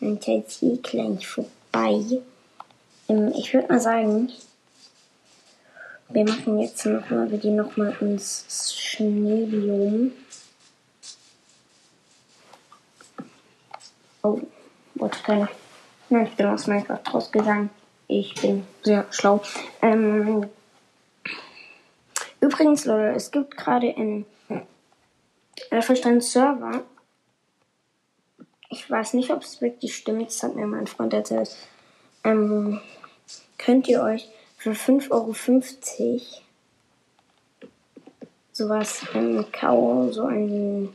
Dann 0.00 0.18
ist 0.18 0.26
jetzt 0.26 0.62
eh 0.62 0.76
gleich 0.76 1.26
vorbei. 1.26 2.20
Ähm, 3.08 3.32
ich 3.38 3.54
würde 3.54 3.68
mal 3.68 3.80
sagen, 3.80 4.30
wir 6.10 6.24
machen 6.24 6.58
jetzt 6.58 6.84
noch 6.84 7.08
mal, 7.08 7.30
wir 7.30 7.38
gehen 7.38 7.56
noch 7.56 7.74
mal 7.78 7.96
ins 8.02 8.44
Schneebiom. 8.78 10.12
Oh, 14.26 14.40
wollte 14.96 15.22
keiner. 15.22 15.48
Nein, 16.08 16.26
ich 16.26 16.34
bin 16.34 16.46
aus 16.46 16.66
Minecraft 16.66 17.14
rausgegangen. 17.14 17.70
Ich 18.08 18.34
bin 18.34 18.66
sehr 18.82 19.06
schlau. 19.10 19.40
Ähm, 19.82 20.48
übrigens, 22.40 22.86
Leute, 22.86 23.14
es 23.14 23.30
gibt 23.30 23.56
gerade 23.56 23.88
in 23.88 24.26
Elferstein 25.70 26.20
Server. 26.20 26.82
Ich 28.68 28.90
weiß 28.90 29.14
nicht, 29.14 29.30
ob 29.30 29.42
es 29.42 29.60
wirklich 29.60 29.94
stimmt. 29.94 30.26
Das 30.26 30.42
hat 30.42 30.56
mir 30.56 30.66
mein 30.66 30.88
Freund 30.88 31.14
erzählt. 31.14 31.54
Ähm, 32.24 32.80
könnt 33.58 33.86
ihr 33.86 34.02
euch 34.02 34.28
für 34.58 34.72
5,50 34.72 35.10
Euro 35.12 35.34
sowas 38.52 39.06
ähm, 39.14 39.46
Kau, 39.52 40.10
so 40.10 40.24
ein 40.24 40.92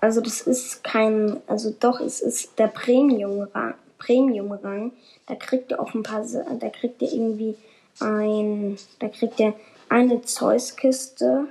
Also 0.00 0.20
das 0.20 0.42
ist 0.42 0.84
kein, 0.84 1.40
also 1.46 1.74
doch, 1.78 2.00
es 2.00 2.20
ist 2.20 2.58
der 2.58 2.68
Premium-Rang. 2.68 3.74
Premium 3.98 4.52
-Rang. 4.52 4.92
Da 5.26 5.34
kriegt 5.34 5.70
ihr 5.72 5.80
auch 5.80 5.92
ein 5.94 6.02
paar, 6.02 6.24
da 6.24 6.68
kriegt 6.70 7.02
ihr 7.02 7.12
irgendwie 7.12 7.56
ein, 8.00 8.78
da 9.00 9.08
kriegt 9.08 9.40
ihr 9.40 9.54
eine 9.88 10.22
Zeus-Kiste, 10.22 11.48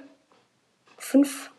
fünf, 0.97 1.51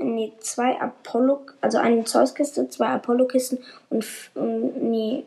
nee, 0.00 0.32
zwei 0.40 0.80
Apollo, 0.80 1.40
also 1.60 1.78
eine 1.78 2.04
Zeus-Kiste, 2.04 2.68
zwei 2.70 2.88
Apollo-Kisten 2.88 3.58
und, 3.90 4.06
und, 4.34 4.82
nee, 4.82 5.24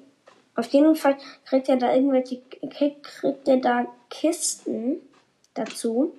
auf 0.56 0.68
jeden 0.68 0.96
Fall 0.96 1.18
kriegt 1.46 1.68
ihr 1.68 1.78
da 1.78 1.94
irgendwelche, 1.94 2.42
kriegt, 2.70 3.04
kriegt 3.04 3.48
ihr 3.48 3.58
da 3.58 3.86
Kisten 4.10 4.98
dazu. 5.54 6.14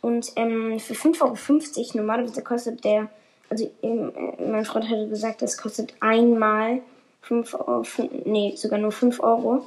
Und 0.00 0.32
ähm, 0.36 0.78
für 0.78 0.94
5,50 0.94 1.78
Euro, 1.78 1.96
normalerweise 1.98 2.42
kostet 2.42 2.84
der 2.84 3.08
also 3.48 3.70
ähm, 3.82 4.12
mein 4.38 4.64
Freund 4.64 4.88
hatte 4.88 5.08
gesagt, 5.08 5.42
das 5.42 5.56
kostet 5.56 5.94
einmal 6.00 6.80
5 7.22 7.54
Euro, 7.54 7.84
nee, 8.24 8.54
sogar 8.56 8.78
nur 8.78 8.92
5 8.92 9.20
Euro. 9.20 9.66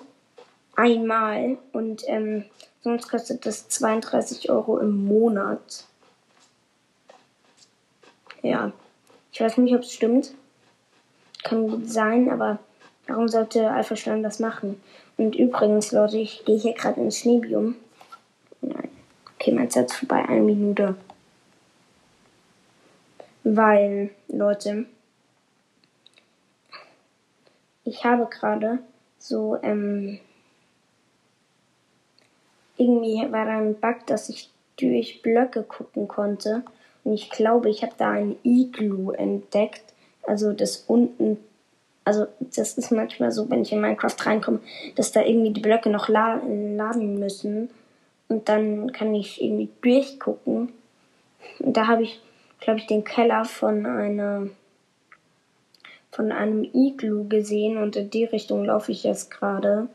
Einmal. 0.76 1.58
Und 1.74 2.04
ähm, 2.08 2.46
sonst 2.82 3.10
kostet 3.10 3.46
das 3.46 3.68
32 3.68 4.50
Euro 4.50 4.78
im 4.78 5.06
Monat. 5.06 5.86
Ja. 8.42 8.72
Ich 9.32 9.42
weiß 9.42 9.58
nicht, 9.58 9.76
ob 9.76 9.82
es 9.82 9.94
stimmt. 9.94 10.32
Kann 11.44 11.68
gut 11.68 11.90
sein, 11.90 12.30
aber 12.30 12.60
warum 13.08 13.28
sollte 13.28 13.70
Alpha 13.72 13.96
Stern 13.96 14.24
das 14.24 14.40
machen? 14.40 14.82
Und 15.18 15.36
übrigens, 15.36 15.92
Leute, 15.92 16.18
ich 16.18 16.46
gehe 16.46 16.58
hier 16.58 16.74
gerade 16.74 17.02
ins 17.02 17.20
Schneebium. 17.20 17.76
Nein. 18.62 18.90
Okay, 19.36 19.52
mein 19.52 19.68
ist 19.68 19.94
vorbei. 19.94 20.24
Eine 20.28 20.42
Minute. 20.42 20.96
Weil, 23.52 24.12
Leute, 24.28 24.86
ich 27.84 28.04
habe 28.04 28.28
gerade 28.28 28.78
so, 29.18 29.58
ähm, 29.64 30.20
irgendwie 32.78 33.32
war 33.32 33.46
da 33.46 33.58
ein 33.58 33.74
Bug, 33.74 34.06
dass 34.06 34.30
ich 34.30 34.52
durch 34.78 35.24
Blöcke 35.24 35.64
gucken 35.64 36.08
konnte. 36.08 36.64
Und 37.04 37.14
ich 37.14 37.32
glaube, 37.32 37.72
ich 37.72 37.82
habe 37.82 37.94
da 37.98 38.12
ein 38.12 38.36
Igloo 38.44 39.12
entdeckt. 39.14 39.96
Also 40.28 40.54
das 40.54 40.84
unten, 40.86 41.40
also 42.06 42.28
das 42.40 42.78
ist 42.78 42.92
manchmal 42.92 43.32
so, 43.32 43.50
wenn 43.50 43.64
ich 43.64 43.72
in 43.72 43.82
Minecraft 43.82 44.16
reinkomme, 44.26 44.60
dass 44.96 45.12
da 45.12 45.24
irgendwie 45.24 45.54
die 45.54 45.62
Blöcke 45.62 45.90
noch 45.90 46.08
laden 46.08 47.18
müssen. 47.18 47.72
Und 48.28 48.48
dann 48.48 48.92
kann 48.92 49.16
ich 49.16 49.42
irgendwie 49.42 49.70
durchgucken. 49.82 50.72
Und 51.58 51.76
da 51.76 51.88
habe 51.88 52.04
ich 52.04 52.22
glaube 52.60 52.80
ich, 52.80 52.88
den 52.88 53.04
Keller 53.04 53.46
von 53.46 53.86
einer 53.86 54.48
von 56.12 56.32
einem 56.32 56.64
Iglu 56.74 57.28
gesehen 57.28 57.78
und 57.78 57.96
in 57.96 58.10
die 58.10 58.26
Richtung 58.26 58.66
laufe 58.66 58.92
ich 58.92 59.04
jetzt 59.04 59.30
gerade. 59.30 59.88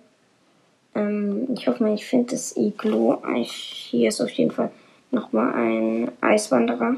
Ähm, 0.94 1.48
ich 1.55 1.66
hoffe 1.66 1.83
mal, 1.83 1.94
ich 1.94 2.07
finde 2.07 2.33
das 2.33 2.57
Iglu. 2.57 3.16
Ich, 3.37 3.53
hier 3.53 4.09
ist 4.09 4.20
auf 4.20 4.31
jeden 4.31 4.53
Fall 4.53 4.70
nochmal 5.11 5.53
ein 5.55 6.12
Eiswanderer. 6.20 6.96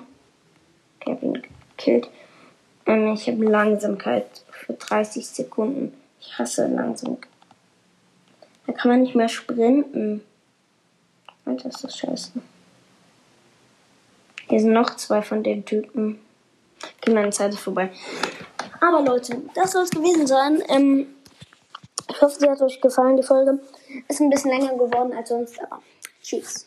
Ich 1.01 1.07
habe 1.07 1.27
ihn 1.27 1.43
gekillt. 1.77 2.09
Ähm, 2.85 3.15
ich 3.15 3.27
habe 3.27 3.45
Langsamkeit 3.45 4.27
für 4.51 4.75
30 4.75 5.27
Sekunden. 5.27 5.93
Ich 6.21 6.39
hasse 6.39 6.67
Langsamkeit. 6.67 7.31
Da 8.67 8.73
kann 8.73 8.91
man 8.91 9.03
nicht 9.03 9.15
mehr 9.15 9.29
sprinten. 9.29 10.23
Alter, 11.45 11.69
ist 11.69 11.85
das 11.85 11.97
scheiße. 11.97 12.33
Hier 14.49 14.61
sind 14.61 14.73
noch 14.73 14.97
zwei 14.97 15.23
von 15.23 15.43
den 15.43 15.65
Typen. 15.65 16.21
Okay, 16.99 17.13
meine 17.13 17.31
Zeit 17.31 17.53
ist 17.53 17.61
vorbei. 17.61 17.91
Aber 18.81 19.03
Leute, 19.03 19.43
das 19.55 19.73
soll 19.73 19.83
es 19.83 19.91
gewesen 19.91 20.27
sein. 20.27 20.63
Ähm, 20.69 21.07
ich 22.09 22.21
hoffe, 22.21 22.39
sie 22.39 22.49
hat 22.49 22.61
euch 22.63 22.81
gefallen, 22.81 23.17
die 23.17 23.23
Folge. 23.23 23.59
Ist 24.09 24.21
ein 24.21 24.31
bisschen 24.31 24.51
länger 24.51 24.75
geworden 24.75 25.13
als 25.13 25.29
sonst, 25.29 25.61
aber 25.61 25.83
tschüss. 26.23 26.67